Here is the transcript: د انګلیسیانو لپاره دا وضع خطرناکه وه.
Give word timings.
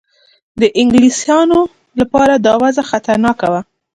د 0.59 0.61
انګلیسیانو 0.81 1.59
لپاره 1.99 2.33
دا 2.45 2.53
وضع 2.63 2.83
خطرناکه 2.91 3.47
وه. 3.51 3.61